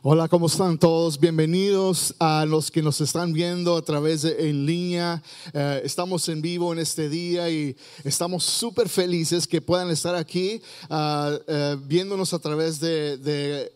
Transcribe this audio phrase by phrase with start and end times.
[0.00, 1.18] Hola, ¿cómo están todos?
[1.18, 5.20] Bienvenidos a los que nos están viendo a través de en línea.
[5.52, 10.62] Eh, estamos en vivo en este día y estamos súper felices que puedan estar aquí
[10.88, 13.72] ah, eh, viéndonos a través de, de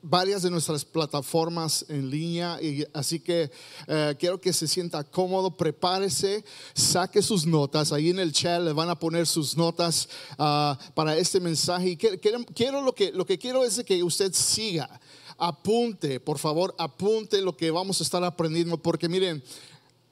[0.00, 3.50] varias de nuestras plataformas en línea y así que
[3.86, 8.72] eh, quiero que se sienta cómodo, prepárese, saque sus notas, ahí en el chat le
[8.72, 10.08] van a poner sus notas
[10.38, 14.88] ah, para este mensaje y quiero, lo, que, lo que quiero es que usted siga
[15.38, 19.42] apunte, por favor, apunte lo que vamos a estar aprendiendo, porque miren,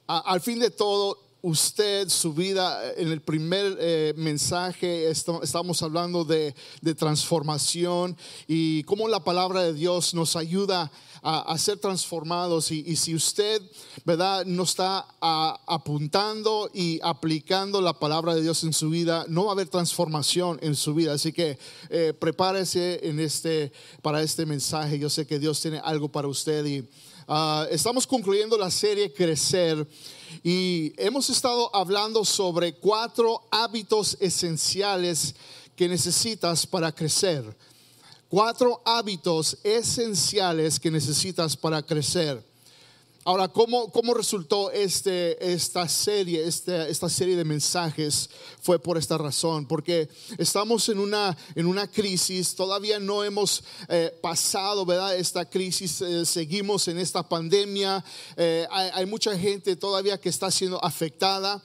[0.07, 6.53] al fin de todo, usted, su vida, en el primer eh, mensaje estamos hablando de,
[6.97, 10.91] transformación y cómo la palabra de Dios nos ayuda
[11.23, 12.71] a, ser transformados.
[12.71, 13.61] Y, si usted,
[14.05, 19.51] ¿verdad?, no está apuntando y aplicando la palabra de Dios en su vida, no va
[19.51, 21.13] a haber transformación en su vida.
[21.13, 21.57] Así que
[21.89, 23.71] eh, prepárese este,
[24.01, 24.99] para este mensaje.
[24.99, 26.87] Yo sé que Dios tiene algo para usted y
[27.27, 29.87] ah, estamos concluyendo la serie Crecer.
[30.43, 35.35] Y hemos estado hablando sobre cuatro hábitos esenciales
[35.75, 37.43] que necesitas para crecer.
[38.29, 42.43] Cuatro hábitos esenciales que necesitas para crecer.
[43.27, 48.29] Ahora, ¿cómo, cómo resultó este, esta, serie, este, esta serie de mensajes?
[48.61, 54.17] Fue por esta razón, porque estamos en una, en una crisis, todavía no hemos eh,
[54.21, 55.17] pasado, ¿verdad?
[55.17, 58.01] Esta crisis, eh, seguimos en esta pandemia,
[58.37, 61.61] eh, hay, hay mucha gente todavía que está siendo afectada.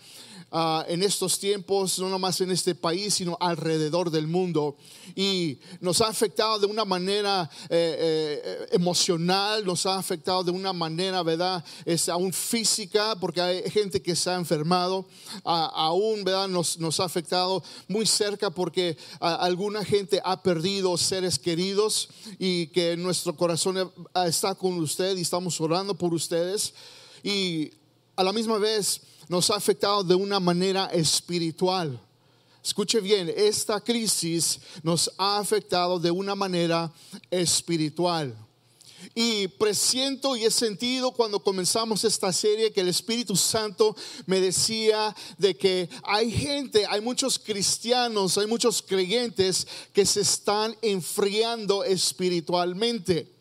[0.54, 4.76] Ah, en estos tiempos, no nomás en este país, sino alrededor del mundo.
[5.16, 10.74] Y nos ha afectado de una manera eh, eh, emocional, nos ha afectado de una
[10.74, 11.64] manera, ¿verdad?
[11.86, 15.06] Es aún física, porque hay gente que se ha enfermado,
[15.42, 16.48] aún, ¿verdad?
[16.48, 22.94] Nos, nos, ha afectado muy cerca porque alguna gente ha perdido seres queridos y que
[22.98, 23.90] nuestro corazón
[24.26, 26.74] está con usted y estamos orando por ustedes.
[27.22, 27.70] Y
[28.16, 29.00] a la misma vez,
[29.32, 31.98] nos ha afectado de una manera espiritual.
[32.62, 36.92] Escuche bien, esta crisis nos ha afectado de una manera
[37.30, 38.36] espiritual.
[39.14, 45.16] Y presiento y he sentido cuando comenzamos esta serie que el Espíritu Santo me decía
[45.38, 53.32] de que hay gente, hay muchos cristianos, hay muchos creyentes que se están enfriando espiritualmente.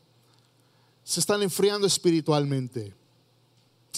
[1.03, 3.00] Se están enfriando espiritualmente.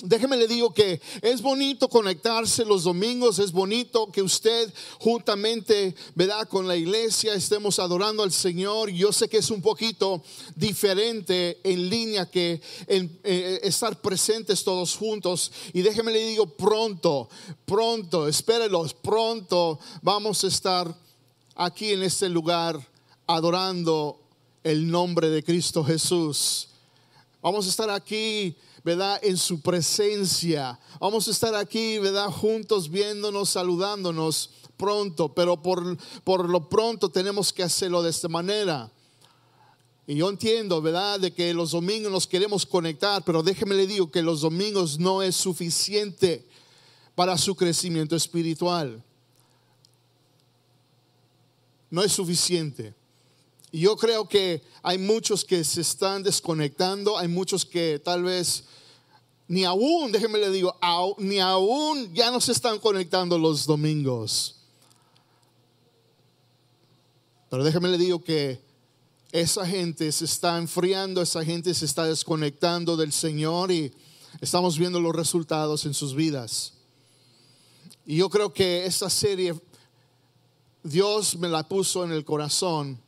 [0.02, 6.48] Déjeme le digo que es bonito conectarse los domingos, es bonito que usted juntamente, ¿verdad?
[6.48, 8.90] Con la iglesia estemos adorando al Señor.
[8.90, 10.24] Yo sé que es un poquito
[10.56, 15.52] diferente en línea que eh, estar presentes todos juntos.
[15.74, 17.30] Y déjeme le digo pronto,
[17.66, 20.94] pronto, espérelos, pronto vamos a estar
[21.56, 22.80] aquí en este lugar
[23.28, 24.20] adorando
[24.64, 26.70] el nombre de Cristo Jesús.
[27.44, 29.20] Vamos a estar aquí ¿verdad?
[29.24, 30.80] En su presencia.
[31.00, 32.30] Vamos a estar aquí, ¿verdad?
[32.30, 38.92] Juntos viéndonos, saludándonos pronto, pero por, por lo pronto tenemos que hacerlo de esta manera.
[40.06, 41.20] Y yo entiendo, ¿verdad?
[41.20, 45.22] De que los domingos nos queremos conectar, pero déjeme le digo que los domingos no
[45.22, 46.46] es suficiente
[47.16, 49.02] para su crecimiento espiritual.
[51.90, 52.94] No es suficiente.
[53.73, 58.66] Y yo creo que hay muchos que se están desconectando, hay muchos que tal vez
[59.47, 60.78] ni aún, déjenme le digo,
[61.17, 64.57] ni aún ya no se están conectando los domingos.
[67.50, 68.61] Pero déjenme le digo que
[69.31, 73.91] esa gente se está enfriando, esa gente se está desconectando del Señor y
[74.40, 76.73] estamos viendo los resultados en sus vidas.
[78.05, 79.59] Y yo creo que esta serie
[80.84, 83.01] Dios me la puso en el corazón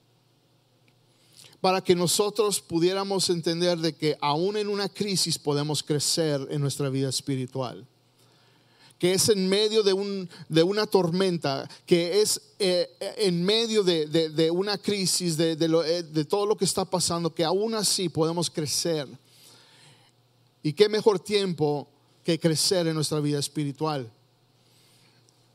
[1.65, 6.89] para que nosotros pudiéramos entender de que aún en una crisis podemos crecer en nuestra
[6.89, 7.87] vida espiritual.
[8.99, 12.87] Que es en medio de, un, de una tormenta, que es eh,
[13.17, 17.73] en medio de, una crisis, de, eh, de todo lo que está pasando, que aún
[17.73, 19.07] así podemos crecer.
[20.61, 21.88] Y qué mejor tiempo
[22.23, 24.07] que crecer en nuestra vida espiritual.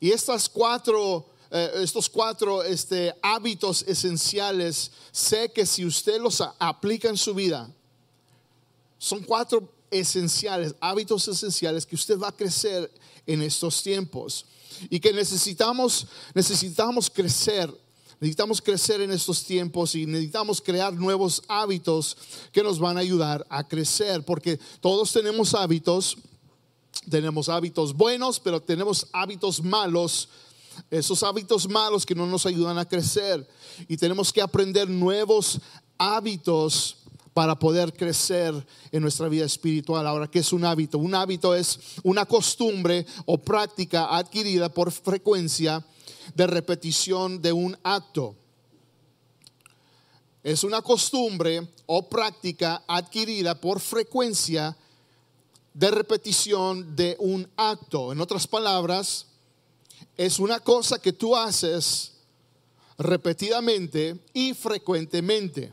[0.00, 7.08] Y estas cuatro eh, estos cuatro este, hábitos esenciales, sé que si usted los aplica
[7.08, 7.68] en su vida,
[8.98, 12.90] son cuatro esenciales, hábitos esenciales que usted va a crecer
[13.26, 14.46] en estos tiempos
[14.88, 17.72] y que necesitamos, necesitamos crecer.
[18.20, 22.18] Necesitamos crecer en estos tiempos y necesitamos crear nuevos hábitos
[22.52, 26.18] que nos van a ayudar a crecer, porque todos tenemos hábitos,
[27.08, 30.28] tenemos hábitos buenos, pero tenemos hábitos malos
[30.90, 33.46] esos hábitos malos que no nos ayudan a crecer.
[33.88, 35.60] Y tenemos que aprender nuevos
[35.98, 36.96] hábitos
[37.34, 38.54] para poder crecer
[38.90, 40.06] en nuestra vida espiritual.
[40.06, 40.98] Ahora, ¿qué es un hábito?
[40.98, 45.84] Un hábito es una costumbre o práctica adquirida por frecuencia
[46.34, 48.36] de repetición de un acto.
[50.42, 54.76] Es una costumbre o práctica adquirida por frecuencia
[55.74, 58.12] de repetición de un acto.
[58.12, 59.26] En otras palabras,
[60.16, 62.12] es una cosa que tú haces
[62.98, 65.72] repetidamente y frecuentemente.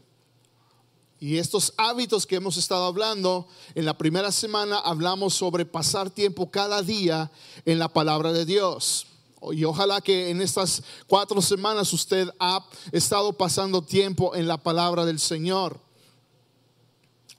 [1.19, 6.51] Y estos hábitos que hemos estado hablando, en la primera semana hablamos sobre pasar tiempo
[6.51, 7.31] cada día
[7.65, 9.07] en la palabra de Dios.
[9.51, 15.05] Y ojalá que en estas cuatro semanas usted ha estado pasando tiempo en la palabra
[15.05, 15.79] del Señor.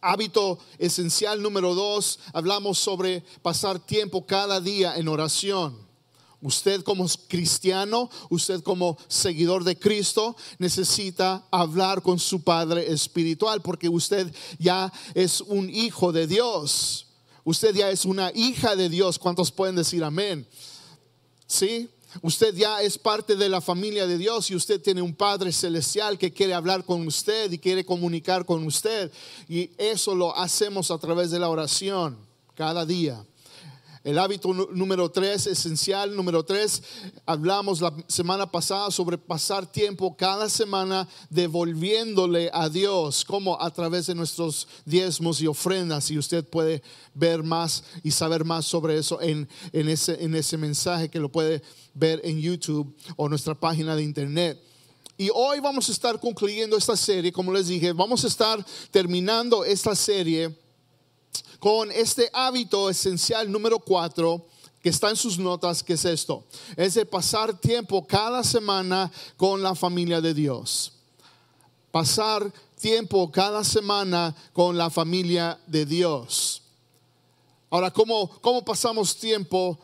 [0.00, 5.87] Hábito esencial número dos, hablamos sobre pasar tiempo cada día en oración.
[6.40, 13.88] Usted como cristiano, usted como seguidor de Cristo, necesita hablar con su Padre Espiritual porque
[13.88, 17.06] usted ya es un hijo de Dios.
[17.42, 19.18] Usted ya es una hija de Dios.
[19.18, 20.46] ¿Cuántos pueden decir amén?
[21.46, 21.88] ¿Sí?
[22.22, 26.18] Usted ya es parte de la familia de Dios y usted tiene un Padre celestial
[26.18, 29.10] que quiere hablar con usted y quiere comunicar con usted.
[29.48, 32.16] Y eso lo hacemos a través de la oración
[32.54, 33.24] cada día.
[34.04, 36.82] El hábito número tres, esencial número tres,
[37.26, 44.06] hablamos la semana pasada sobre pasar tiempo cada semana devolviéndole a Dios, como a través
[44.06, 46.10] de nuestros diezmos y ofrendas.
[46.10, 50.56] Y usted puede ver más y saber más sobre eso en, en, ese, en ese
[50.56, 51.60] mensaje que lo puede
[51.92, 54.62] ver en YouTube o nuestra página de internet.
[55.16, 59.64] Y hoy vamos a estar concluyendo esta serie, como les dije, vamos a estar terminando
[59.64, 60.56] esta serie
[61.58, 64.46] con este hábito esencial número cuatro
[64.82, 66.44] que está en sus notas, que es esto,
[66.76, 70.92] es de pasar tiempo cada semana con la familia de Dios.
[71.90, 76.62] Pasar tiempo cada semana con la familia de Dios.
[77.70, 79.78] Ahora, ¿cómo, cómo pasamos tiempo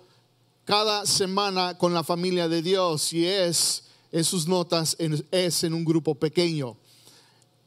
[0.64, 3.12] cada semana con la familia de Dios?
[3.12, 4.96] Y es, en sus notas,
[5.30, 6.76] es en un grupo pequeño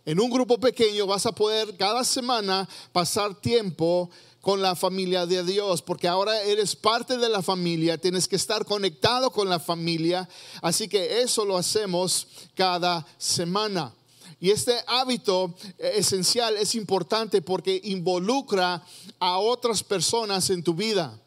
[0.07, 4.09] en un grupo pequeño vas a poder cada semana pasar tiempo
[4.39, 8.63] con la familia de Dios, porque ahora eres parte de la familia, tienes que estar
[8.63, 10.29] conectado con la familia,
[10.61, 12.25] así que eso lo hacemos
[12.55, 13.93] cada semana.
[14.39, 18.81] Y este hábito esencial es importante porque involucra
[19.19, 21.19] a otras personas en tu vida.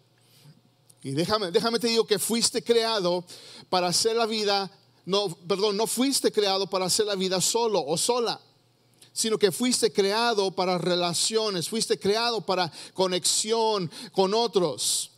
[1.03, 3.27] Y déjame, déjame te digo que fuiste creado
[3.69, 4.71] para hacer la vida,
[5.05, 8.41] no, perdón, no fuiste creado para hacer la vida solo o sola
[9.13, 15.11] sino que fuiste creado para relaciones, fuiste creado para conexión con otros.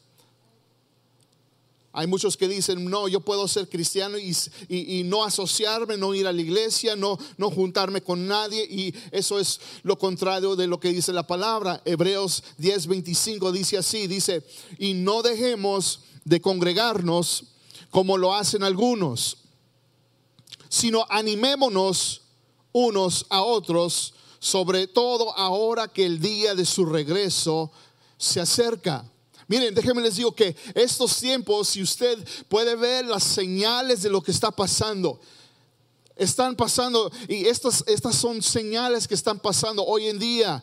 [1.94, 6.32] Hay muchos que dicen, no, yo puedo ser cristiano y, no asociarme, no ir a
[6.32, 8.64] la iglesia, no, no juntarme con nadie.
[8.64, 11.82] Y eso es lo contrario de lo que dice la palabra.
[11.84, 14.42] Hebreos 10:25 dice así, dice,
[14.78, 17.44] y no dejemos de congregarnos
[17.90, 19.36] como lo hacen algunos,
[20.70, 22.21] sino animémonos
[22.72, 27.70] unos a otros, sobre todo ahora que el día de su regreso
[28.18, 29.04] se acerca.
[29.46, 34.22] Miren, déjenme les digo que estos tiempos, si usted puede ver las señales de lo
[34.22, 35.20] que está pasando,
[36.16, 40.62] están pasando, y estas, estas son señales que están pasando hoy en día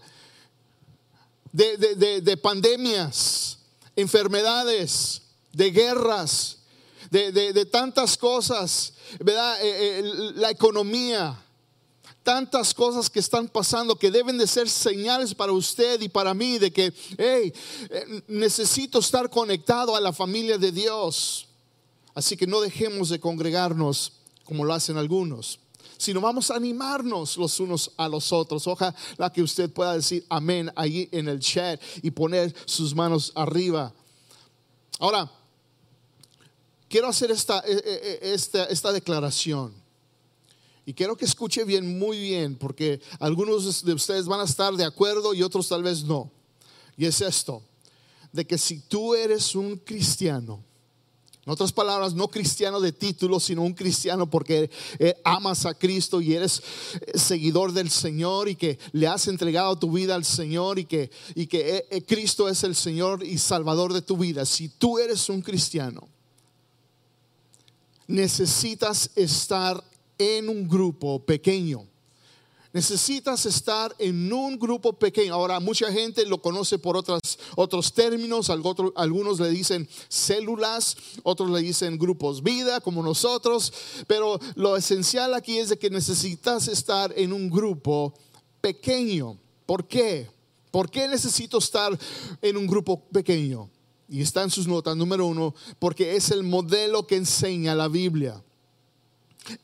[1.52, 3.60] de, de, pandemias,
[3.96, 6.58] enfermedades, de guerras,
[7.10, 9.62] de, tantas cosas, ¿verdad?
[9.62, 10.04] Eh, eh,
[10.36, 11.38] la economía
[12.30, 16.60] tantas cosas que están pasando que deben de ser señales para usted y para mí
[16.60, 17.52] de que, hey,
[17.90, 21.48] eh, necesito estar conectado a la familia de Dios.
[22.14, 24.12] Así que no dejemos de congregarnos
[24.44, 25.60] como lo hacen algunos,
[25.98, 28.68] sino vamos a animarnos los unos a los otros.
[28.68, 28.94] Ojalá
[29.34, 33.92] que usted pueda decir amén ahí en el chat y poner sus manos arriba.
[35.00, 35.32] Ahora,
[36.88, 39.79] quiero hacer esta, eh, eh, esta, esta declaración.
[40.90, 44.84] Y quiero que escuche bien, muy bien, porque algunos de ustedes van a estar de
[44.84, 46.32] acuerdo y otros tal vez no.
[46.98, 47.62] Y es esto,
[48.32, 50.64] de que si tú eres un cristiano,
[51.46, 56.22] en otras palabras, no cristiano de título, sino un cristiano porque eh, amas a Cristo
[56.22, 56.60] y eres
[57.00, 61.12] eh, seguidor del Señor y que le has entregado tu vida al Señor y que,
[61.36, 64.44] y que eh, Cristo es el Señor y Salvador de tu vida.
[64.44, 66.08] Si tú eres un cristiano,
[68.08, 69.84] necesitas estar
[70.20, 71.88] en un grupo pequeño.
[72.72, 75.34] Necesitas estar en un grupo pequeño.
[75.34, 77.20] Ahora, mucha gente lo conoce por otras,
[77.56, 78.52] otros términos.
[78.52, 83.74] Algunos le dicen células, otros le dicen grupos vida, como nosotros.
[84.06, 88.14] Pero lo esencial aquí es de que necesitas estar en un grupo
[88.62, 89.40] pequeño.
[89.66, 90.30] ¿Por qué?
[90.70, 91.98] ¿Por qué necesito estar
[92.40, 93.68] en un grupo pequeño?
[94.08, 98.44] Y está en sus notas, número uno, porque es el modelo que enseña la Biblia.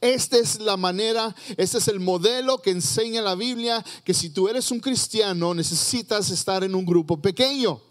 [0.01, 4.47] Esta es la manera, este es el modelo que enseña la Biblia, que si tú
[4.47, 7.81] eres un cristiano necesitas estar en un grupo pequeño.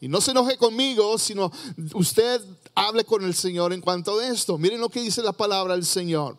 [0.00, 1.50] Y no se enoje conmigo, sino
[1.94, 2.42] usted
[2.74, 4.58] hable con el Señor en cuanto a esto.
[4.58, 6.36] Miren lo que dice la palabra del Señor.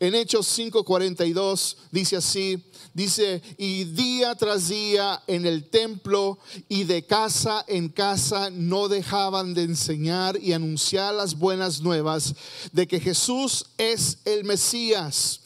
[0.00, 2.62] En Hechos 5:42 dice así,
[2.94, 6.38] dice, y día tras día en el templo
[6.68, 12.34] y de casa en casa no dejaban de enseñar y anunciar las buenas nuevas
[12.72, 15.40] de que Jesús es el Mesías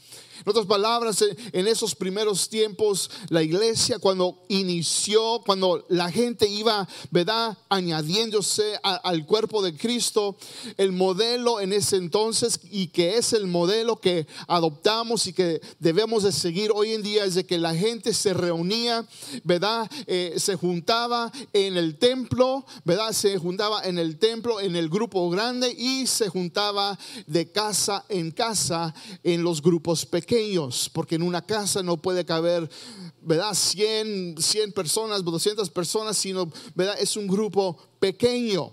[0.44, 6.88] en otras palabras, en esos primeros tiempos, la iglesia cuando inició, cuando la gente iba,
[7.11, 7.59] ¿verdad?
[7.68, 10.37] Añadiéndose al cuerpo de Cristo,
[10.78, 16.23] el modelo en ese entonces y que es el modelo que adoptamos y que debemos
[16.23, 19.06] de seguir hoy en día es de que la gente se reunía,
[19.44, 19.90] ¿verdad?
[20.06, 23.12] Eh, se juntaba en el templo, ¿verdad?
[23.12, 28.30] Se juntaba en el templo, en el grupo grande y se juntaba de casa en
[28.30, 30.29] casa en los grupos pequeños
[30.92, 32.70] porque en una casa no puede caber,
[33.20, 33.52] ¿verdad?
[33.52, 36.96] 100, 100 personas, 200 personas, sino, ¿verdad?
[37.00, 38.72] Es un grupo pequeño.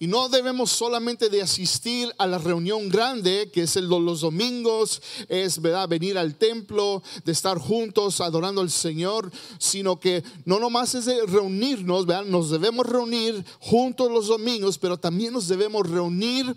[0.00, 5.02] Y no debemos solamente de asistir a la reunión grande, que es el, los domingos,
[5.28, 5.88] es ¿verdad?
[5.88, 11.26] venir al templo, de estar juntos adorando al Señor, sino que no nomás es de
[11.26, 12.24] reunirnos, ¿verdad?
[12.24, 16.56] nos debemos reunir juntos los domingos, pero también nos debemos reunir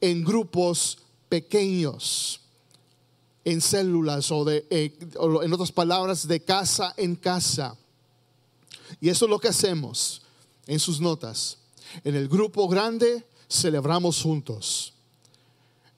[0.00, 0.98] en grupos
[1.30, 2.42] pequeños
[3.48, 4.96] en células o, de, eh,
[5.42, 7.76] en otras palabras, de casa en casa.
[9.00, 10.22] Y eso es lo que hacemos
[10.66, 11.58] en sus notas.
[12.04, 14.92] En el grupo grande celebramos juntos.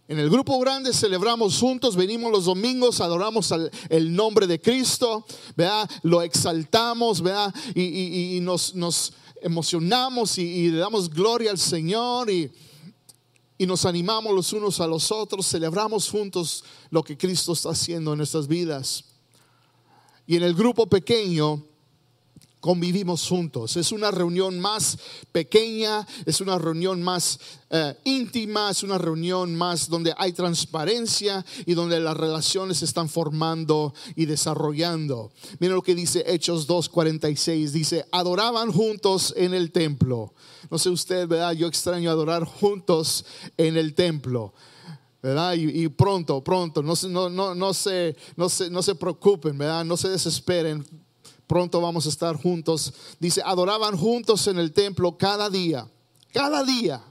[0.07, 3.53] En el grupo grande celebramos juntos, venimos los domingos, adoramos
[3.89, 5.25] el nombre de Cristo,
[5.57, 5.89] ¿verdad?
[6.03, 7.55] lo exaltamos ¿verdad?
[7.77, 12.51] Y, nos, nos, emocionamos y, y, le damos gloria al Señor y,
[13.61, 18.13] y nos animamos los unos a los otros, celebramos juntos lo que Cristo está haciendo
[18.13, 19.05] en nuestras vidas.
[20.27, 21.67] Y en el grupo pequeño
[22.61, 23.77] convivimos juntos.
[23.77, 24.99] Es una reunión más
[25.33, 27.41] pequeña, es una reunión más
[27.71, 33.09] eh, íntima, es una reunión más donde hay transparencia y donde las relaciones se están
[33.09, 35.33] formando y desarrollando.
[35.59, 40.35] Miren lo que dice Hechos 2.46, dice, adoraban juntos en el templo.
[40.71, 41.53] No sé usted, ¿verdad?
[41.53, 43.25] Yo extraño adorar juntos
[43.57, 44.53] en el templo.
[45.23, 45.55] ¿verdad?
[45.55, 49.85] Y, pronto, pronto, no, no, no, no, se, no, se, no se preocupen, ¿verdad?
[49.85, 50.83] No se desesperen
[51.51, 52.95] pronto vamos a estar juntos.
[53.19, 55.85] Dice, adoraban juntos en el templo cada día,
[56.33, 57.03] cada día,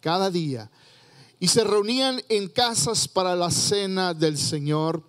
[0.00, 0.70] cada día.
[1.38, 5.02] Y se reunían en casas para la cena del Señor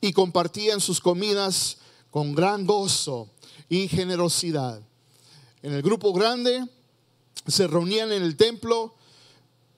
[0.00, 1.76] y compartían sus comidas
[2.10, 3.28] con gran gozo
[3.68, 4.80] y generosidad.
[5.60, 6.66] En el grupo grande
[7.46, 8.94] se reunían en el templo,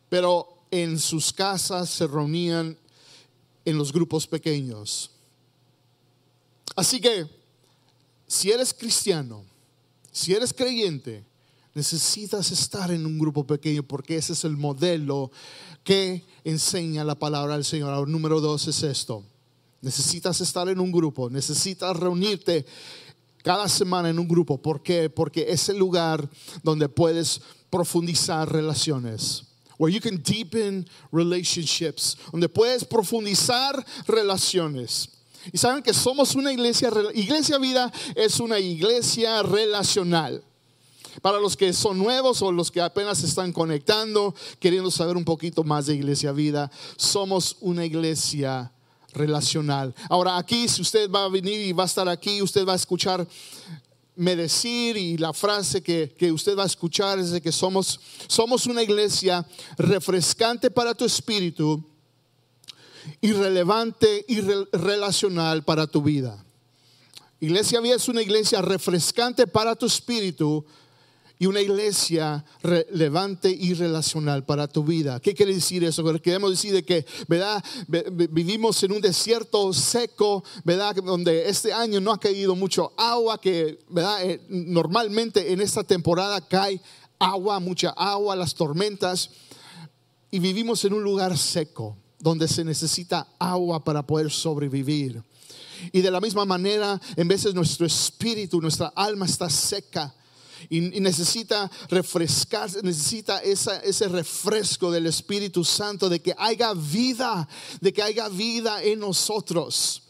[0.09, 2.78] pero en sus casas se reunían
[3.64, 5.11] en los grupos pequeños.
[6.76, 7.38] Así que
[8.28, 9.44] si eres cristiano,
[10.12, 11.25] si eres creyente,
[11.75, 15.32] necesitas estar en un grupo pequeño porque ese es el modelo
[15.82, 18.06] que enseña la palabra del Señor.
[18.06, 19.25] número dos es esto.
[19.80, 22.66] Necesitas estar en un grupo, necesitas reunirte
[23.42, 24.61] cada semana en un grupo.
[24.61, 25.08] ¿Por qué?
[25.08, 26.28] Porque es el lugar
[26.62, 29.44] donde puedes profundizar relaciones.
[29.78, 35.17] Where you can deepen relationships, donde puedes profundizar relaciones.
[35.52, 40.43] Y saben que somos una iglesia, iglesia vida es una iglesia relacional.
[41.23, 45.64] Para los que son nuevos o los que apenas están conectando, queriendo saber un poquito
[45.64, 48.73] más de iglesia vida, somos una iglesia
[49.12, 49.95] relacional.
[50.09, 52.76] Ahora aquí, si usted va a venir y va a estar aquí, usted va a
[52.76, 53.26] escuchar
[54.14, 58.00] me decir y la frase que, que, usted va a escuchar es de que somos,
[58.26, 61.85] somos una iglesia refrescante para tu espíritu
[63.20, 66.44] irrelevante y relacional para tu vida.
[67.40, 70.64] Iglesia Vía es una iglesia refrescante para tu espíritu
[71.38, 75.20] y una iglesia relevante y relacional para tu vida.
[75.20, 76.02] ¿Qué quiere decir eso?
[76.20, 77.62] Queremos decir de que, ¿verdad?
[78.30, 80.96] Vivimos en un desierto seco, ¿verdad?
[80.96, 84.24] Donde este año no ha caído mucho agua, que, ¿verdad?
[84.24, 86.80] Eh, normalmente en esta temporada cae
[87.20, 89.30] agua, mucha agua, las tormentas,
[90.32, 95.22] y vivimos en un lugar seco donde se necesita agua para poder sobrevivir.
[95.92, 100.14] Y de la misma manera, en veces nuestro espíritu, nuestra alma está seca
[100.68, 107.48] y, necesita refrescar, necesita ese refresco del Espíritu Santo, de que haya vida,
[107.80, 110.02] de que haya vida en nosotros.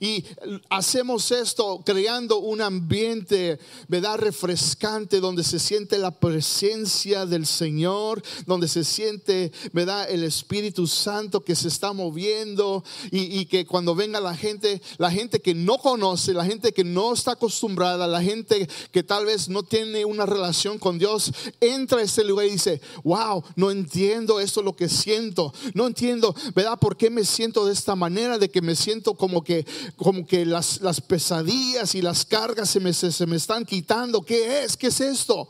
[0.00, 0.24] Y
[0.68, 4.18] hacemos esto creando un ambiente, ¿verdad?
[4.18, 10.10] Refrescante, donde se siente la presencia del Señor, donde se siente, ¿verdad?
[10.10, 15.10] El Espíritu Santo que se está moviendo y, y, que cuando venga la gente, la
[15.10, 19.48] gente que no conoce, la gente que no está acostumbrada, la gente que tal vez
[19.48, 24.40] no tiene una relación con Dios, entra a este lugar y dice, wow, no entiendo
[24.40, 26.78] esto lo que siento, no entiendo, ¿verdad?
[26.78, 28.38] ¿Por qué me siento de esta manera?
[28.38, 29.66] De que me siento como que
[29.96, 34.22] como que las, las pesadillas y las cargas se me, se, me están quitando.
[34.22, 34.76] ¿Qué es?
[34.76, 35.48] ¿Qué es esto?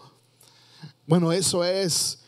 [1.07, 2.19] Bueno, eso es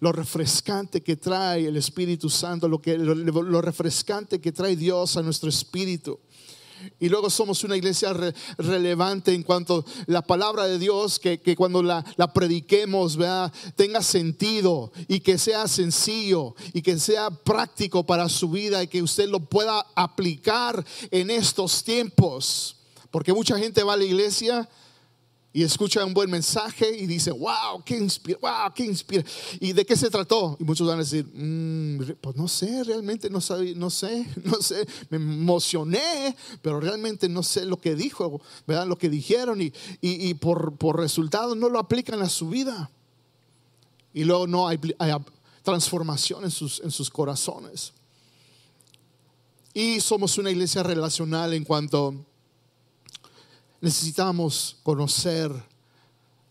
[0.00, 5.22] lo refrescante que trae el Espíritu Santo, lo, que, lo refrescante que trae Dios a
[5.22, 6.18] nuestro espíritu.
[6.98, 8.12] Y luego somos una iglesia
[8.58, 13.18] relevante en cuanto la palabra de Dios, que, cuando la, prediquemos
[13.76, 19.02] tenga sentido y que sea sencillo y que sea práctico para su vida y que
[19.02, 22.76] usted lo pueda aplicar en estos tiempos.
[23.10, 24.68] Porque mucha gente va a la iglesia
[25.54, 29.22] y escucha un buen mensaje y dice, wow, qué inspira, wow, qué inspira.
[29.60, 30.56] ¿Y de qué se trató?
[30.58, 33.38] Y muchos van a decir, mm, pues no sé, realmente no,
[33.76, 38.86] no sé, no sé, me emocioné, pero realmente no sé lo que dijo, ¿verdad?
[38.86, 42.90] Lo que dijeron y, y, por, por resultado no lo aplican a su vida.
[44.14, 45.12] Y luego no hay, hay
[45.62, 47.92] transformación en sus, en sus corazones.
[49.74, 52.24] Y somos una iglesia relacional en cuanto
[53.82, 55.52] necesitamos conocer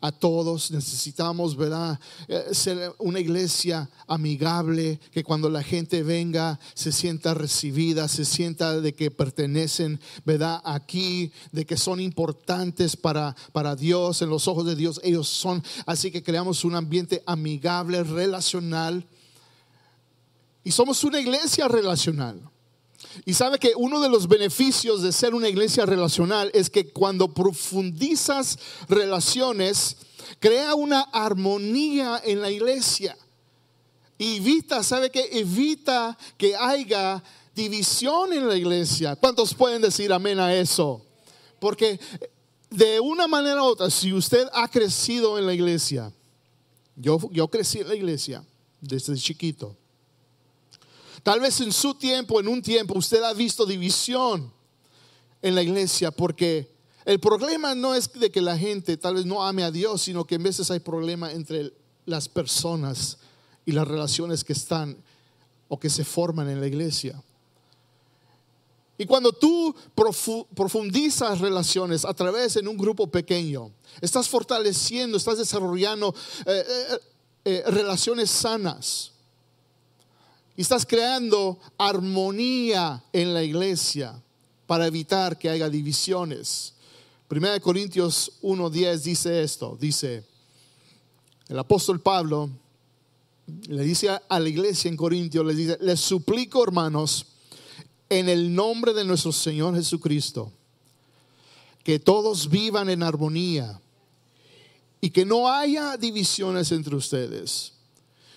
[0.01, 1.99] a todos, necesitamos, ¿verdad?
[2.27, 8.81] Eh, ser una iglesia amigable, que cuando la gente venga se sienta recibida, se sienta
[8.81, 10.59] de que pertenecen, ¿verdad?
[10.65, 15.63] Aquí, de que son importantes para, para Dios, en los ojos de Dios, ellos son.
[15.85, 19.05] Así que creamos un ambiente amigable, relacional.
[20.63, 22.41] Y somos una iglesia relacional.
[23.25, 27.33] Y sabe que uno de los beneficios de ser una iglesia relacional es que cuando
[27.33, 28.57] profundizas
[28.87, 29.97] relaciones,
[30.39, 33.17] crea una armonía en la iglesia.
[34.17, 37.23] Evita, ¿sabe que Evita que haya
[37.55, 39.15] división en la iglesia.
[39.15, 41.05] ¿Cuántos pueden decir amén a eso?
[41.59, 41.99] Porque
[42.69, 46.11] de una manera u otra, si usted ha crecido en la iglesia,
[46.95, 48.43] yo, yo crecí en la iglesia
[48.79, 49.75] desde chiquito.
[51.23, 54.51] Tal vez en su tiempo, en un tiempo, usted ha visto división
[55.41, 56.71] en la iglesia porque
[57.05, 60.25] el problema no es de que la gente tal vez no ame a Dios, sino
[60.25, 61.73] que en veces hay problema entre
[62.05, 63.17] las personas
[63.65, 64.97] y las relaciones que están
[65.67, 67.21] o que se forman en la iglesia.
[68.97, 76.13] Y cuando tú profundizas relaciones a través de un grupo pequeño, estás fortaleciendo, estás desarrollando
[76.45, 76.99] eh, eh,
[77.45, 79.10] eh, relaciones sanas
[80.55, 84.21] y estás creando armonía en la iglesia
[84.67, 86.73] para evitar que haya divisiones.
[87.27, 90.25] Primera de Corintios 1.10 dice esto, dice,
[91.47, 92.49] el apóstol Pablo
[93.67, 97.27] le dice a la iglesia en Corintios, le dice, les suplico hermanos,
[98.09, 100.51] en el nombre de nuestro Señor Jesucristo,
[101.83, 103.79] que todos vivan en armonía
[104.99, 107.73] y que no haya divisiones entre ustedes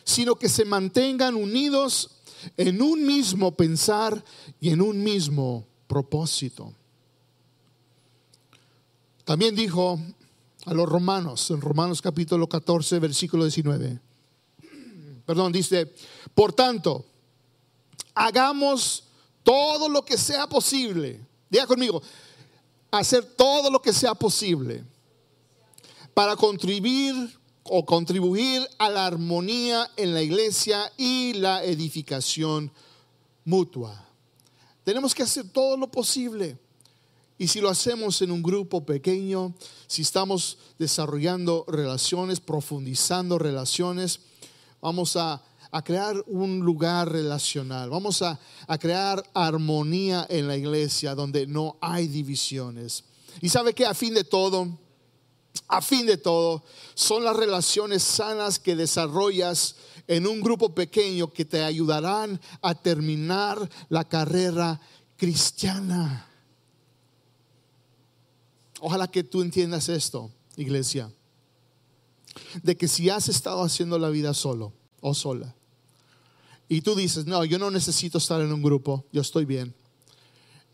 [0.04, 2.10] sino que se mantengan unidos
[2.56, 4.22] en un mismo pensar
[4.60, 6.72] y en un mismo propósito.
[9.24, 9.98] También dijo
[10.66, 13.98] a los romanos, en Romanos capítulo 14, versículo 19,
[15.24, 15.92] perdón, dice,
[16.34, 17.04] por tanto,
[18.14, 19.04] hagamos
[19.42, 22.02] todo lo que sea posible, diga conmigo,
[22.90, 24.84] hacer todo lo que sea posible
[26.12, 27.14] para contribuir
[27.64, 32.70] o contribuir a la armonía en la iglesia y la edificación
[33.44, 34.06] mutua.
[34.84, 36.58] Tenemos que hacer todo lo posible.
[37.38, 39.54] Y si lo hacemos en un grupo pequeño,
[39.86, 44.20] si estamos desarrollando relaciones, profundizando relaciones,
[44.80, 45.42] vamos a,
[45.84, 52.06] crear un lugar relacional, vamos a, a crear armonía en la iglesia donde no hay
[52.06, 53.02] divisiones.
[53.40, 54.68] Y sabe que a fin de todo,
[55.68, 56.64] a fin de todo,
[56.94, 63.68] son las relaciones sanas que desarrollas en un grupo pequeño que te ayudarán a terminar
[63.88, 64.80] la carrera
[65.16, 66.28] cristiana.
[68.80, 71.10] Ojalá que tú entiendas esto, iglesia,
[72.62, 75.54] de que si has estado haciendo la vida solo o sola,
[76.68, 79.74] y tú dices, no, yo no necesito estar en un grupo, yo estoy bien.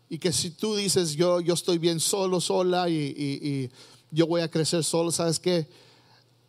[0.09, 3.69] Y que si tú dices, yo, yo estoy bien solo, sola, y
[4.11, 5.67] yo voy a crecer solo, ¿sabes qué?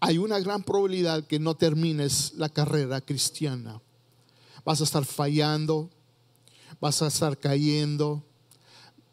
[0.01, 3.81] Hay una gran probabilidad que no termines la carrera cristiana.
[4.65, 5.89] Vas a estar fallando,
[6.81, 8.23] vas a estar cayendo,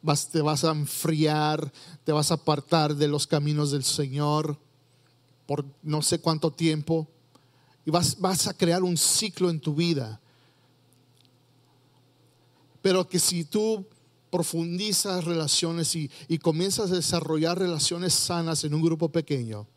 [0.01, 1.71] vas, te vas a enfriar,
[2.03, 4.57] te vas a apartar de los caminos del Señor
[5.45, 7.07] por no sé cuánto tiempo
[7.85, 10.19] y vas, vas a crear un ciclo en tu vida.
[12.81, 13.85] Pero que si tú
[14.29, 19.67] profundizas relaciones y, y, comienzas a desarrollar relaciones sanas en un grupo pequeño,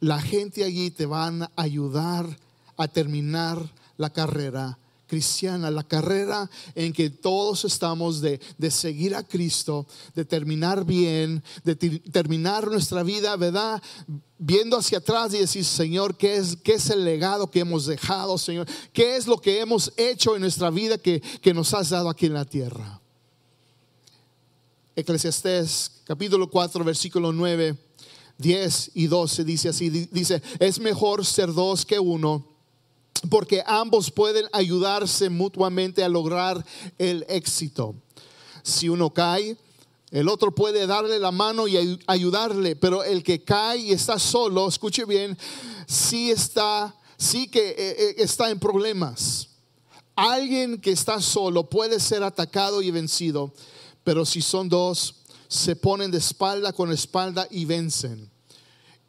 [0.00, 2.38] la gente allí te van a ayudar
[2.76, 4.78] a terminar la carrera
[5.10, 11.42] cristiana, la carrera en que todos estamos de, de seguir a Cristo, de terminar bien,
[11.64, 13.82] de terminar nuestra vida, ¿verdad?
[14.38, 18.38] Viendo hacia atrás y decir, Señor, ¿qué es, qué es el legado que hemos dejado,
[18.38, 18.68] Señor?
[18.92, 22.26] ¿Qué es lo que hemos hecho en nuestra vida que, que nos has dado aquí
[22.26, 23.00] en la tierra?
[24.96, 27.76] Eclesiastés capítulo 4, versículo 9,
[28.38, 32.50] 10 y 12 dice así, dice, es mejor ser dos que uno
[33.28, 36.64] porque ambos pueden ayudarse mutuamente a lograr
[36.98, 37.94] el éxito.
[38.62, 39.56] Si uno cae,
[40.10, 44.66] el otro puede darle la mano y ayudarle, pero el que cae y está solo,
[44.68, 45.36] escuche bien,
[45.86, 49.48] sí está, sí que eh, eh, está en problemas.
[50.16, 53.52] Alguien que está solo puede ser atacado y vencido,
[54.04, 55.16] pero si son dos,
[55.48, 58.30] se ponen de espalda con espalda y vencen.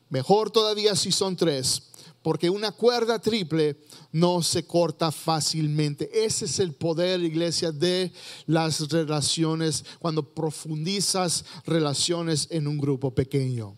[0.10, 3.78] Mejor todavía si son tres porque una cuerda triple
[4.12, 6.10] no se corta fácilmente.
[6.26, 8.12] Ese es el poder, iglesia, de
[8.46, 13.76] las relaciones cuando profundizas relaciones en un grupo pequeño.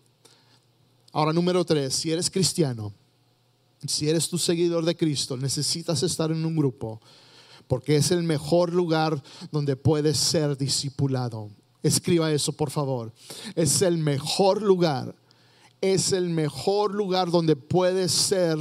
[1.12, 2.92] Ahora, número tres, si eres cristiano,
[3.86, 7.00] si eres tu seguidor de Cristo, necesitas estar en un grupo
[7.66, 11.50] porque es el mejor lugar donde puedes ser discipulado.
[11.82, 13.12] Escriba eso, por favor.
[13.54, 15.14] Es el mejor lugar
[15.92, 18.56] es el mejor lugar donde puedes ser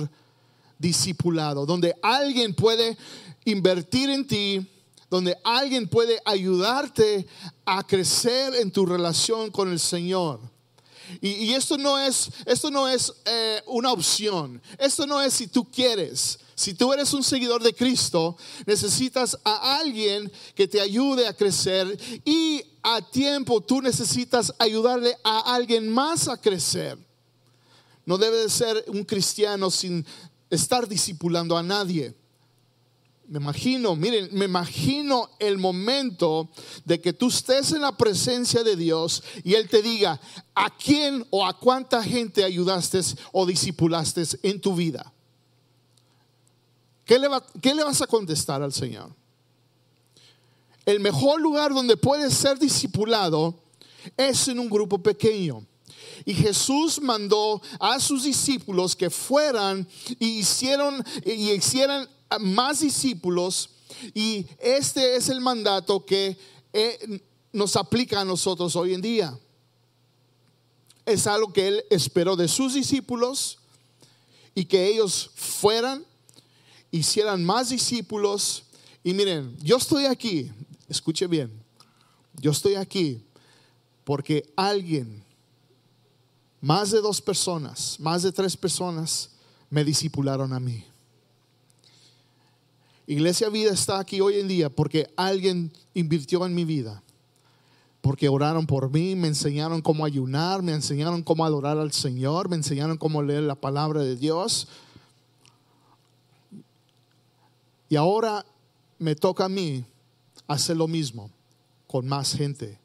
[0.78, 2.98] discipulado, donde alguien puede
[3.46, 4.68] invertir en ti,
[5.10, 7.26] donde alguien puede ayudarte
[7.66, 10.42] a crecer en tu relación con el Señor.
[11.22, 15.64] Y, esto no es, esto no es eh, una opción, esto no es si tú
[15.64, 16.40] quieres.
[16.56, 22.00] Si tú eres un seguidor de Cristo, necesitas a alguien que te ayude a crecer
[22.26, 26.98] y a tiempo tú necesitas ayudarle a alguien más a crecer.
[28.06, 30.06] No debe de ser un cristiano sin
[30.50, 32.14] estar discipulando a nadie.
[33.28, 36.50] Me imagino, miren, me imagino el momento
[36.84, 40.20] de que tú estés en la presencia de Dios y Él te diga
[40.54, 43.00] a quién o a cuánta gente ayudaste
[43.32, 45.14] o discipulaste en tu vida.
[47.06, 47.28] ¿Qué le,
[47.62, 49.14] ¿Qué le vas a contestar al Señor?
[50.86, 53.56] El mejor lugar donde puedes ser discipulado
[54.18, 55.66] es en un grupo pequeño.
[56.26, 59.88] Y Jesús mandó a sus discípulos que fueran
[60.20, 62.08] y hicieron y hicieran
[62.40, 63.70] más discípulos.
[64.14, 66.38] Y este es el mandato que
[66.72, 69.38] eh, nos aplica a nosotros hoy en día.
[71.06, 73.60] Es algo que Él esperó de sus discípulos
[74.56, 76.06] y que ellos fueran,
[76.94, 78.64] hicieran más discípulos.
[79.04, 80.52] Y miren, yo estoy aquí,
[80.88, 81.52] escuche bien,
[82.40, 83.22] yo estoy aquí
[84.06, 85.24] porque alguien
[86.62, 89.32] más de dos personas, más de tres personas
[89.70, 90.86] me discipularon a mí.
[93.08, 97.02] Iglesia Vida está aquí hoy en día porque alguien invirtió en mi vida.
[98.02, 102.58] Porque oraron por mí, me enseñaron cómo ayunar, me enseñaron cómo adorar al Señor, me
[102.58, 104.68] enseñaron cómo leer la palabra de Dios.
[107.94, 108.44] Y ahora
[108.98, 109.86] me toca a mí
[110.48, 111.30] hacer lo mismo
[111.86, 112.80] con más gente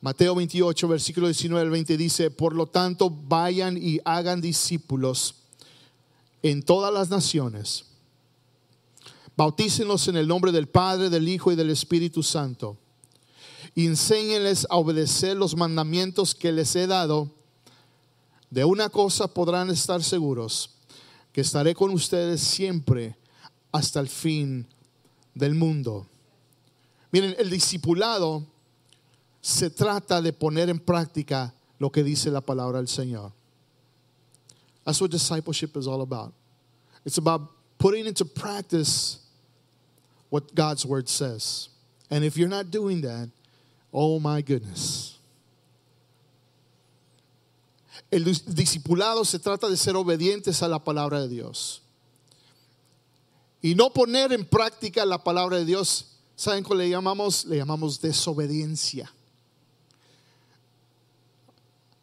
[0.00, 5.34] Mateo 28, versículo 19 al 20 dice, por lo tanto, vayan y hagan discípulos
[6.42, 7.84] en todas las naciones.
[9.36, 12.78] Bautícenlos en el nombre del Padre, del Hijo y del Espíritu Santo.
[13.74, 17.30] Enséñenles a obedecer los mandamientos que les he dado.
[18.48, 20.70] De una cosa podrán estar seguros,
[21.34, 23.14] que estaré con ustedes siempre
[23.76, 24.66] hasta el fin
[25.34, 26.06] del mundo.
[27.12, 28.44] Miren, el discipulado
[29.40, 33.32] se trata de poner en práctica lo que dice la palabra del Señor.
[34.84, 36.32] That's what discipleship is all about.
[37.04, 37.42] It's about
[37.78, 39.18] putting into practice
[40.30, 41.68] what God's word says.
[42.10, 43.28] And if you're not doing that,
[43.92, 45.18] oh my goodness.
[48.10, 51.82] El discipulado se trata de ser obedientes a la palabra de Dios.
[53.66, 57.44] Y no poner en práctica la palabra de Dios, ¿saben cómo le llamamos?
[57.46, 59.12] Le llamamos desobediencia.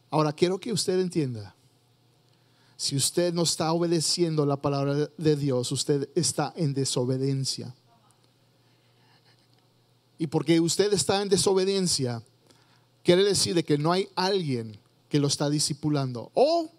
[0.09, 1.55] Ahora quiero que usted entienda,
[2.75, 7.73] si usted no está obedeciendo la palabra de Dios, usted está en desobediencia.
[10.17, 12.21] y porque usted está en desobediencia,
[13.05, 16.69] quiere decir de que no hay alguien que lo está discipulando o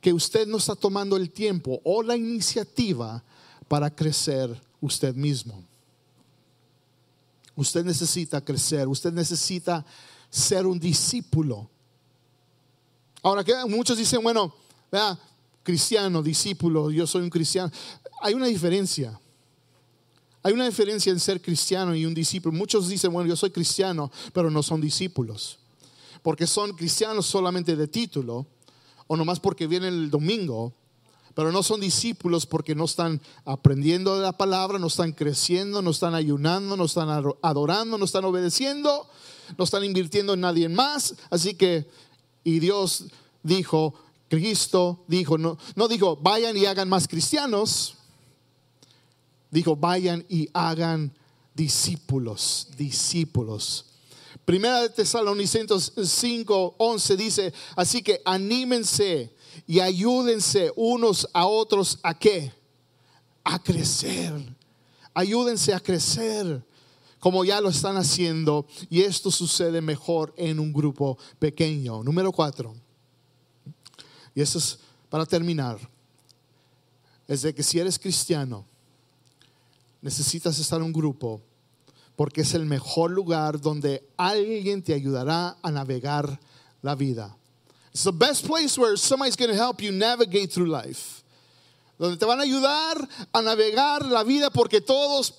[0.00, 3.24] que usted no está tomando el tiempo o la iniciativa
[3.72, 5.64] para crecer usted mismo.
[7.56, 9.82] Usted necesita crecer, usted necesita
[10.28, 11.70] ser un discípulo.
[13.22, 14.54] Ahora que muchos dicen, bueno,
[14.90, 15.18] vea,
[15.62, 17.72] cristiano, discípulo, yo soy un cristiano.
[18.20, 19.18] Hay una diferencia.
[20.42, 22.54] Hay una diferencia en ser cristiano y un discípulo.
[22.54, 25.58] Muchos dicen, bueno, yo soy cristiano, pero no son discípulos.
[26.22, 28.46] Porque son cristianos solamente de título
[29.06, 30.74] o nomás porque vienen el domingo,
[31.34, 35.90] pero no son discípulos porque no están aprendiendo de la palabra, no están creciendo, no
[35.90, 37.08] están ayunando, no están
[37.42, 39.08] adorando, no están obedeciendo,
[39.56, 41.14] no están invirtiendo en nadie más.
[41.30, 41.88] Así que,
[42.44, 43.04] y Dios
[43.42, 43.94] dijo,
[44.28, 47.94] Cristo dijo, no, no dijo, vayan y hagan más cristianos,
[49.50, 51.12] dijo, vayan y hagan
[51.54, 53.86] discípulos, discípulos.
[54.44, 59.32] Primera de Tesalonicenses 5, 11 dice, así que anímense
[59.66, 62.52] y ayúdense unos a otros a qué?
[63.44, 64.32] A crecer.
[65.14, 66.64] Ayúdense a crecer
[67.18, 72.02] como ya lo están haciendo y esto sucede mejor en un grupo pequeño.
[72.02, 72.74] Número cuatro.
[74.34, 75.78] Y eso es para terminar.
[77.28, 78.66] Es de que si eres cristiano,
[80.00, 81.40] necesitas estar en un grupo
[82.16, 86.40] porque es el mejor lugar donde alguien te ayudará a navegar
[86.82, 87.36] la vida.
[87.92, 91.22] It's the best place where somebody's going to help you navigate through life.
[91.98, 95.34] Donde te van a ayudar a navegar la vida porque todos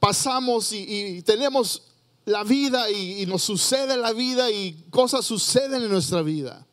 [0.00, 1.82] pasamos y, tenemos
[2.24, 6.66] la vida y, nos sucede la vida y cosas suceden en nuestra vida.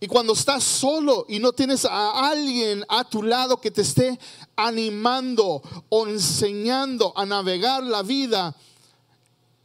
[0.00, 4.18] Y cuando estás solo y no tienes a alguien a tu lado que te esté
[4.56, 8.56] animando o enseñando a navegar la vida,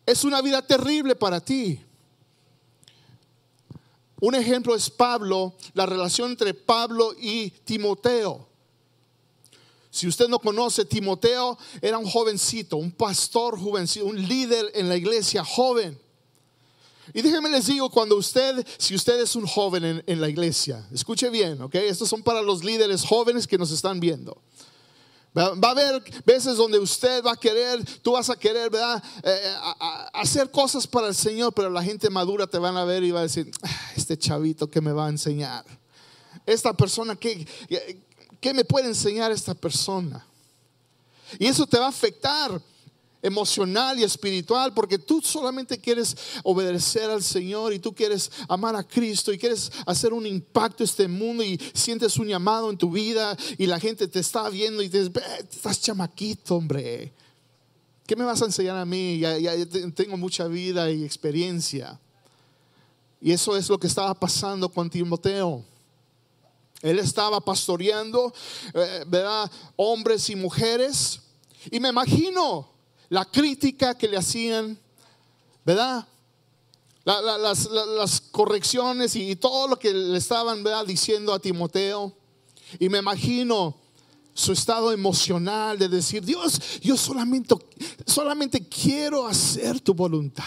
[0.05, 1.79] es una vida terrible para ti.
[4.19, 8.47] Un ejemplo es Pablo, la relación entre Pablo y Timoteo.
[9.91, 14.95] Si usted no conoce, Timoteo era un jovencito, un pastor jovencito, un líder en la
[14.95, 15.99] iglesia joven.
[17.13, 21.29] Y déjenme les digo, cuando usted, si usted es un joven en, la iglesia, escuche
[21.29, 24.41] bien, ok, estos son para los líderes jóvenes que nos están viendo.
[25.35, 29.03] Va, a haber veces donde usted va a querer, tú vas a querer, ¿verdad?
[29.23, 29.55] Eh, eh,
[30.13, 33.19] hacer cosas para el Señor, pero la gente madura te van a ver y va
[33.19, 35.63] a decir, ah, este chavito que me va a enseñar.
[36.45, 37.47] Esta persona, ¿qué,
[38.39, 40.25] ¿qué me puede enseñar esta persona?
[41.37, 42.59] Y eso te va a afectar
[43.21, 48.83] emocional y espiritual, porque tú solamente quieres obedecer al Señor y tú quieres amar a
[48.83, 52.91] Cristo y quieres hacer un impacto en este mundo y sientes un llamado en tu
[52.91, 55.11] vida y la gente te está viendo y te dice,
[55.49, 57.13] estás chamaquito, hombre.
[58.05, 59.19] ¿Qué me vas a enseñar a mí?
[59.19, 59.35] Ya,
[59.93, 61.99] tengo mucha vida y experiencia.
[63.19, 65.65] Y eso es lo que estaba pasando con Timoteo.
[66.81, 68.33] Él estaba pastoreando,
[68.73, 69.51] eh, ¿verdad?
[69.75, 71.19] Hombres y mujeres.
[71.71, 72.76] Y me imagino
[73.09, 74.77] la crítica que le hacían,
[75.65, 76.07] ¿verdad?
[77.07, 82.13] las, correcciones y, todo lo que le estaban diciendo a Timoteo.
[82.79, 83.75] Y me imagino
[84.33, 87.55] su estado emocional de decir, Dios, yo solamente,
[88.05, 90.43] solamente quiero hacer tu voluntad.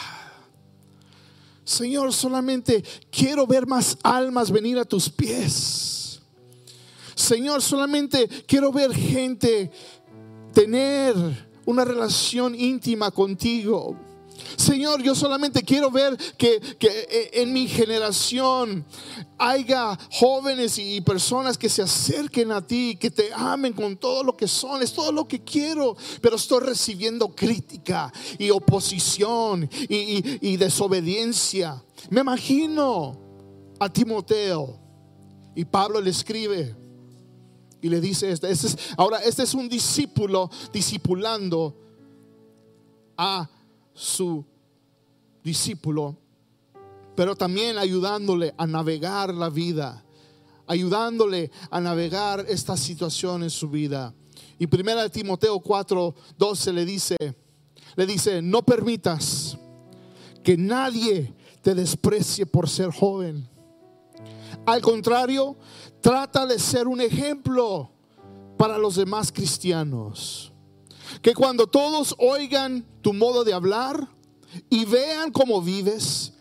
[1.64, 6.20] Señor, solamente quiero ver más almas venir a tus pies.
[7.14, 9.70] Señor, solamente quiero ver gente
[10.52, 13.96] tener una relación íntima contigo.
[14.56, 18.84] Señor, yo solamente quiero ver que, eh, en mi generación
[19.38, 24.36] haya jóvenes y personas que se acerquen a ti, que te amen con todo lo
[24.36, 31.82] que son, es todo lo que quiero, pero estoy recibiendo crítica y oposición y, desobediencia.
[32.10, 33.18] Me imagino
[33.78, 34.78] a Timoteo
[35.54, 36.74] y Pablo le escribe,
[37.82, 41.76] y le dice este, es, ahora este es un discípulo discipulando
[43.16, 43.48] a
[43.94, 44.44] su
[45.42, 46.16] discípulo,
[47.14, 50.04] pero también ayudándole a navegar la vida,
[50.66, 54.14] ayudándole a navegar esta situación en su vida.
[54.58, 57.16] Y primera de Timoteo 4, 12 le dice,
[57.96, 59.58] le dice, no permitas
[60.42, 63.49] que nadie te desprecie por ser joven.
[64.66, 65.56] Al contrario,
[66.00, 67.90] Trata de ser un ejemplo
[68.56, 70.52] para los demás cristianos.
[71.20, 74.08] Que cuando todos oigan tu modo de hablar
[74.70, 76.32] y vean cómo vives,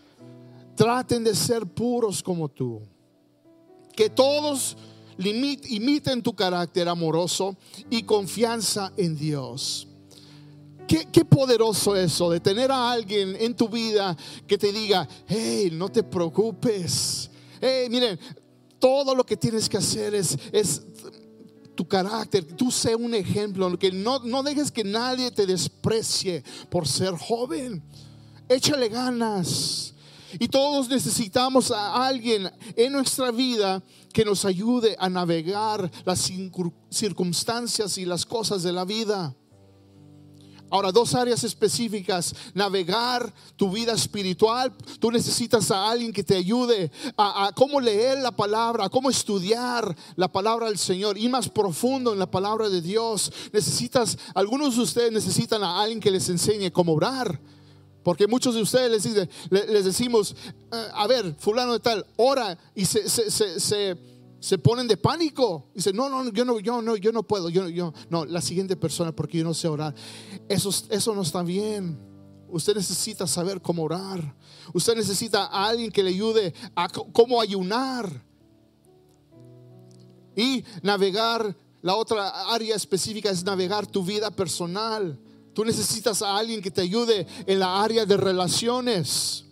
[0.75, 2.81] traten de ser puros como tú.
[3.95, 4.77] Que todos
[5.17, 7.57] imiten tu carácter amoroso
[7.89, 9.87] y confianza en Dios.
[10.87, 14.15] Qué, qué, poderoso eso, de tener a alguien en tu vida
[14.47, 17.29] que te diga, hey, no te preocupes.
[17.61, 18.19] Hey, miren,
[18.79, 20.81] todo lo que tienes que hacer es, es
[21.75, 26.87] tu carácter, tú sé un ejemplo, que no, no dejes que nadie te desprecie por
[26.87, 27.81] ser joven.
[28.49, 29.93] Échale ganas.
[30.37, 33.81] Y todos necesitamos a alguien en nuestra vida
[34.13, 36.31] que nos ayude a navegar las
[36.89, 39.35] circunstancias y las cosas de la vida.
[40.69, 42.35] Ahora, dos áreas específicas.
[42.53, 44.73] Navegar tu vida espiritual.
[44.99, 49.95] Tú necesitas a alguien que te ayude a, cómo leer la palabra, a cómo estudiar
[50.15, 51.17] la palabra del Señor.
[51.17, 53.31] Y más profundo en la palabra de Dios.
[53.51, 57.39] Necesitas, algunos de ustedes necesitan a alguien que les enseñe cómo orar.
[58.03, 59.29] Porque muchos de ustedes les,
[59.69, 60.35] les decimos,
[60.71, 63.97] eh, a ver, fulano de tal, ora y se, se se
[64.57, 65.69] ponen de pánico.
[65.75, 68.75] Dicen, no, no, yo no, yo no, yo no puedo, yo, yo, no, la siguiente
[68.75, 69.93] persona porque yo no sé orar.
[70.47, 71.99] Eso, eso no está bien.
[72.47, 74.35] Usted necesita saber cómo orar.
[74.73, 78.23] Usted necesita a alguien que le ayude a cómo ayunar.
[80.35, 85.19] Y navegar, la otra área específica es navegar tu vida personal.
[85.53, 89.48] Tú necesitas a alguien que te ayude en la área de relaciones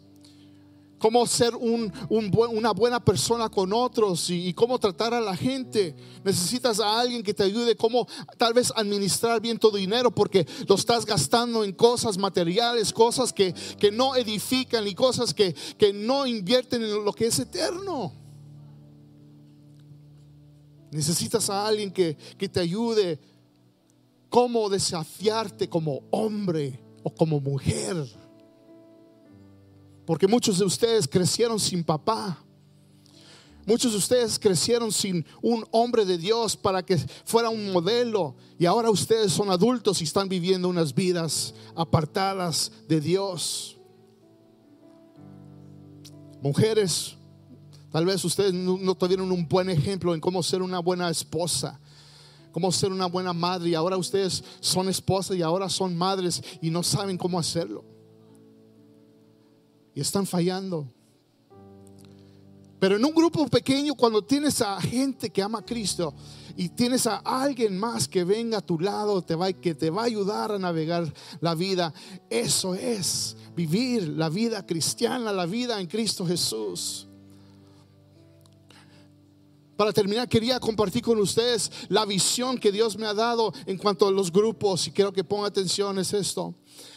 [0.98, 5.96] cómo ser una buena persona con otros y, cómo tratar a la gente.
[6.24, 8.08] Necesitas a alguien que te ayude cómo
[8.38, 13.54] tal vez administrar bien tu dinero porque lo estás gastando en cosas materiales, cosas que,
[13.94, 18.14] no edifican y cosas que, que no invierten en lo que es eterno.
[20.92, 23.20] Necesitas a alguien que, que te ayude
[24.30, 27.96] cómo desafiarte como hombre o como mujer.
[30.08, 32.42] Porque muchos de ustedes crecieron sin papá.
[33.66, 38.34] Muchos de ustedes crecieron sin un hombre de Dios para que fuera un modelo.
[38.58, 43.76] Y ahora ustedes son adultos y están viviendo unas vidas apartadas de Dios.
[46.42, 47.18] Mujeres,
[47.92, 51.80] tal vez ustedes no, tuvieron un buen ejemplo en cómo ser una buena esposa
[52.54, 56.72] cómo ser una buena madre y ahora ustedes son esposas y ahora son madres y
[56.72, 57.97] no saben cómo hacerlo
[59.98, 60.88] y están fallando.
[62.80, 66.14] Pero en un grupo pequeño, cuando tienes a gente que ama a Cristo
[66.56, 70.04] y tienes a alguien más que venga a tu lado, te va, que te va
[70.04, 71.92] a ayudar a navegar la vida,
[72.30, 77.07] eso es vivir la vida cristiana, la vida en Cristo Jesús.
[79.78, 84.08] Para terminar, quería compartir con ustedes la visión que Dios me ha dado en cuanto
[84.08, 86.56] a los grupos y quiero que pongan atención es esto.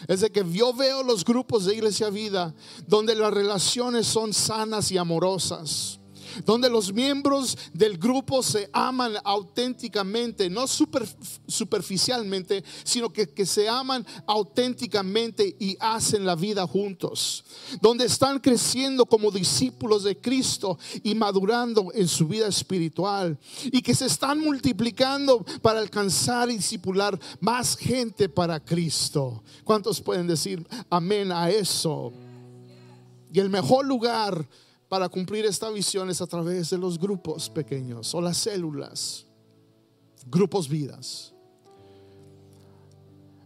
[0.09, 2.55] Es de que yo veo los grupos de Iglesia Vida
[2.87, 6.00] donde las relaciones son sanas y amorosas
[6.45, 14.07] donde los miembros del grupo se aman auténticamente, no superficialmente, sino que, que se aman
[14.27, 17.45] auténticamente y hacen la vida juntos,
[17.81, 23.95] donde están creciendo como discípulos de Cristo y madurando en su vida espiritual y que
[23.95, 29.43] se están multiplicando para alcanzar y discipular más gente para Cristo.
[29.65, 32.13] ¿Cuántos pueden decir amén a eso?
[33.33, 34.49] Y el mejor lugar
[34.91, 39.25] para cumplir esta visión es a través de los grupos pequeños o las células,
[40.27, 41.33] grupos vidas.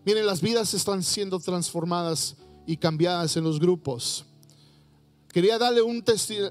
[0.07, 2.35] Miren, las vidas están siendo transformadas
[2.67, 4.25] y cambiadas en los grupos.
[5.35, 6.01] Quería darle un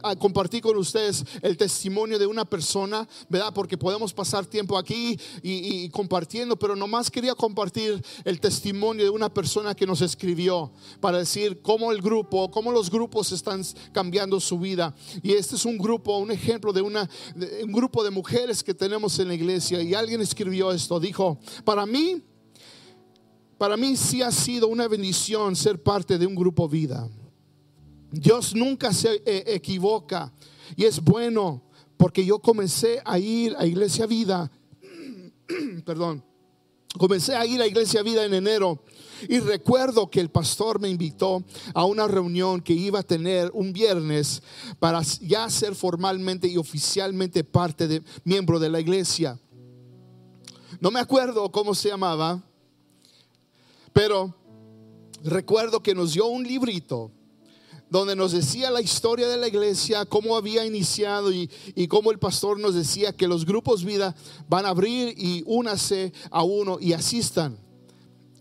[0.01, 3.53] a compartir con ustedes el testimonio de una persona, ¿verdad?
[3.53, 9.33] Porque podemos pasar tiempo aquí y, compartiendo, pero nomás quería compartir el testimonio de una
[9.33, 10.69] persona que nos escribió
[10.99, 14.93] para decir cómo el grupo, cómo los grupos están cambiando su vida.
[15.21, 17.09] Y este es un grupo, un ejemplo de una,
[17.63, 19.81] un grupo de mujeres que tenemos en la iglesia.
[19.81, 22.21] Y alguien escribió esto, dijo, para mí,
[23.57, 27.09] para mí sí ha sido una bendición ser parte de un grupo vida.
[28.13, 30.31] Dios nunca se eh, equivoca
[30.75, 31.63] y es bueno
[31.97, 34.51] porque yo comencé a ir a Iglesia Vida,
[35.85, 36.23] perdón,
[36.99, 38.83] comencé a ir a Iglesia Vida en enero
[39.27, 41.43] y recuerdo que el pastor me invitó
[41.73, 44.43] a una reunión que iba a tener un viernes
[44.77, 49.39] para ya ser formalmente y oficialmente parte de miembro de la iglesia.
[50.79, 52.43] No me acuerdo cómo se llamaba,
[53.91, 54.35] pero
[55.23, 57.09] recuerdo que nos dio un librito
[57.93, 62.17] donde nos decía la historia de la iglesia, cómo había iniciado y, y cómo el
[62.17, 64.15] pastor nos decía que los grupos vida
[64.49, 67.55] van a abrir y únase a uno y asistan.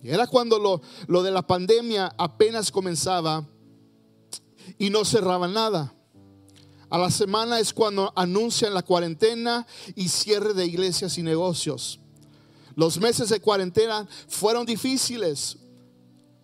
[0.02, 3.46] Era cuando lo, lo de la pandemia apenas comenzaba
[4.78, 5.94] y no cerraba nada.
[6.88, 12.00] A la semana es cuando anuncian la cuarentena y cierre de iglesias y negocios.
[12.74, 15.58] Los meses de cuarentena fueron difíciles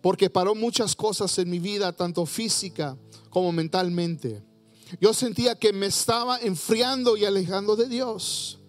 [0.01, 2.97] porque paró muchas cosas en mi vida, tanto física
[3.29, 4.41] como mentalmente.
[4.99, 8.59] Yo sentía que me estaba enfriando y alejando de Dios.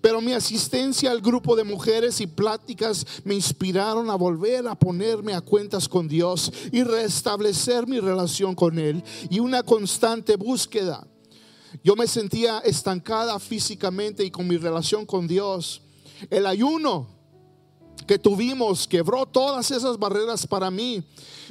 [0.00, 5.34] Pero mi asistencia al grupo de mujeres y pláticas me inspiraron a volver a ponerme
[5.34, 11.04] a cuentas con Dios y restablecer mi relación con Él y una constante búsqueda.
[11.82, 15.82] Yo me sentía estancada físicamente y con mi relación con Dios.
[16.30, 17.17] El ayuno
[18.06, 21.02] que tuvimos quebró todas esas barreras para mí.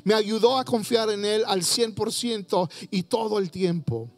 [0.04, 4.10] Me ayudó a confiar en Él al 100% y todo el tiempo.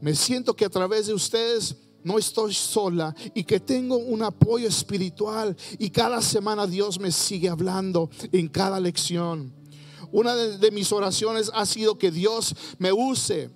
[0.00, 4.68] Me siento que a través de ustedes no estoy sola y que tengo un apoyo
[4.68, 9.52] espiritual y cada semana Dios me sigue hablando en cada lección.
[10.12, 13.50] Una de, mis oraciones ha sido que Dios me use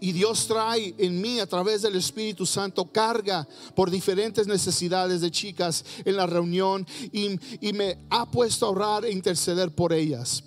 [0.00, 5.30] y Dios trae en mí a través del Espíritu Santo carga por diferentes necesidades de
[5.30, 10.44] chicas en la reunión y, y, me ha puesto a orar e interceder por ellas.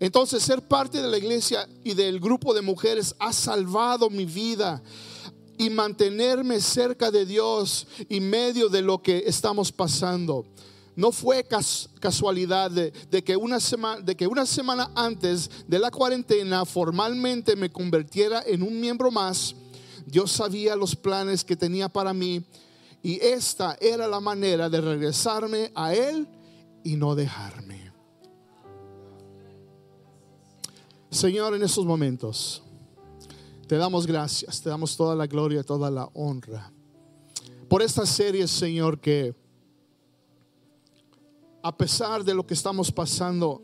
[0.00, 4.82] Entonces ser parte de la iglesia y del grupo de mujeres ha salvado mi vida
[5.58, 10.46] y mantenerme cerca de Dios y medio de lo que estamos pasando.
[10.98, 11.46] No fue
[12.00, 17.70] casualidad de, que una semana, de que una semana antes de la cuarentena formalmente me
[17.70, 19.54] convirtiera en un miembro más.
[20.06, 22.44] Dios sabía los planes que tenía para mí
[23.00, 26.26] y esta era la manera de regresarme a Él
[26.82, 27.92] y no dejarme.
[31.12, 32.64] Señor, en estos momentos
[33.68, 36.72] te damos gracias, te damos toda la gloria, toda la honra
[37.68, 39.34] por esta serie, Señor, que
[41.68, 43.60] a pesar de lo que estamos pasando,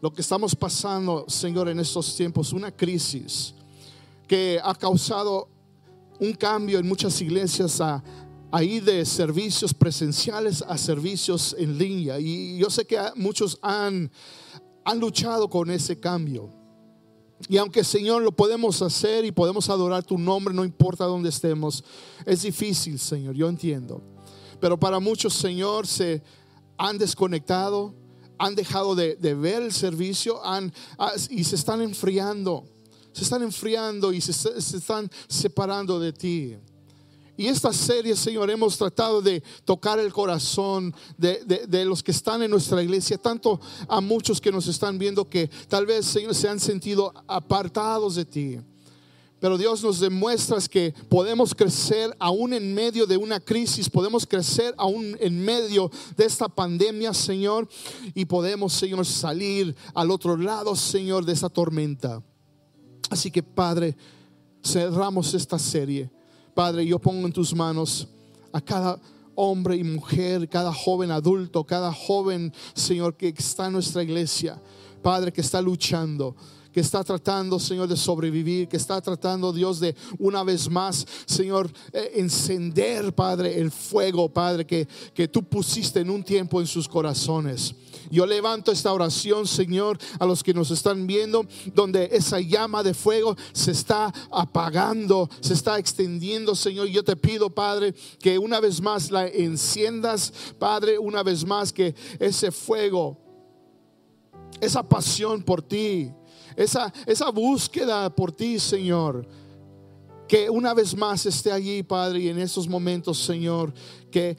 [0.00, 3.52] lo que estamos pasando, Señor, en estos tiempos, una crisis
[4.28, 5.48] que ha causado
[6.20, 8.00] un cambio en muchas iglesias a,
[8.62, 12.20] ir de servicios presenciales a servicios en línea.
[12.20, 14.08] Y yo sé que muchos han,
[14.84, 16.48] han luchado con ese cambio.
[17.48, 21.82] Y aunque Señor lo podemos hacer y podemos adorar tu nombre, no importa dónde estemos,
[22.24, 24.00] es difícil, Señor, yo entiendo.
[24.60, 26.22] Pero para muchos, Señor, se,
[26.82, 27.94] han desconectado,
[28.38, 32.64] han dejado de, ver el servicio han, ah, y se están enfriando,
[33.12, 36.56] se están enfriando y se, están separando de ti.
[37.36, 42.42] Y esta serie, Señor, hemos tratado de tocar el corazón de, de, los que están
[42.42, 46.48] en nuestra iglesia, tanto a muchos que nos están viendo que tal vez, Señor, se
[46.48, 48.58] han sentido apartados de ti.
[49.42, 54.72] Pero Dios nos demuestra que podemos crecer aún en medio de una crisis, podemos crecer
[54.78, 57.68] aún en medio de esta pandemia, Señor,
[58.14, 62.22] y podemos, Señor, salir al otro lado, Señor, de esa tormenta.
[63.10, 63.96] Así que, Padre,
[64.64, 66.08] cerramos esta serie.
[66.54, 68.06] Padre, yo pongo en tus manos
[68.52, 69.00] a cada
[69.34, 74.62] hombre y mujer, cada joven adulto, cada joven, Señor, que está en nuestra iglesia.
[75.02, 76.36] Padre, que está luchando
[76.72, 81.70] que está tratando, Señor, de sobrevivir, que está tratando, Dios, de una vez más, Señor,
[81.92, 86.88] eh, encender, Padre, el fuego, Padre, que, que tú pusiste en un tiempo en sus
[86.88, 87.74] corazones.
[88.10, 92.94] Yo levanto esta oración, Señor, a los que nos están viendo, donde esa llama de
[92.94, 96.88] fuego se está apagando, se está extendiendo, Señor.
[96.88, 101.94] Yo te pido, Padre, que una vez más la enciendas, Padre, una vez más que
[102.18, 103.18] ese fuego,
[104.60, 106.12] esa pasión por ti,
[106.56, 109.26] esa, esa búsqueda por ti, Señor.
[110.28, 113.72] Que una vez más esté allí, Padre, y en estos momentos, Señor,
[114.10, 114.36] que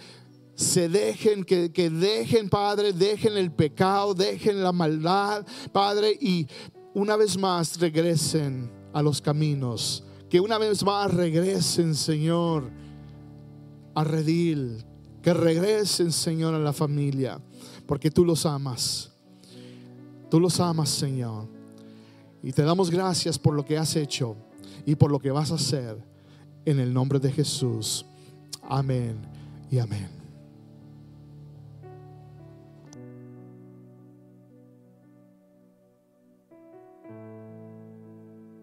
[0.56, 6.48] se dejen, que, que, dejen, Padre, dejen el pecado, dejen la maldad, Padre, y
[6.94, 10.04] una vez más regresen a los caminos.
[10.30, 12.72] Que una vez más regresen, Señor,
[13.94, 14.84] a Redil.
[15.22, 17.40] Que regresen, Señor, a la familia.
[17.86, 19.12] Porque tú los amas.
[20.30, 21.53] Tú los amas, Señor.
[22.44, 24.36] Y te damos gracias por lo que has hecho
[24.86, 25.98] y por lo que vas a hacer.
[26.66, 28.06] En el nombre de Jesús.
[28.70, 29.18] Amén
[29.72, 30.23] y amén.